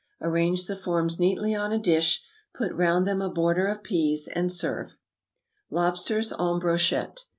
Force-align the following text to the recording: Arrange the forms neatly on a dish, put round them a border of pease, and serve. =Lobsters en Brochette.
Arrange 0.19 0.65
the 0.65 0.75
forms 0.75 1.19
neatly 1.19 1.53
on 1.53 1.71
a 1.71 1.77
dish, 1.77 2.23
put 2.55 2.73
round 2.73 3.05
them 3.05 3.21
a 3.21 3.29
border 3.29 3.67
of 3.67 3.83
pease, 3.83 4.27
and 4.27 4.51
serve. 4.51 4.95
=Lobsters 5.69 6.31
en 6.39 6.57
Brochette. 6.57 7.25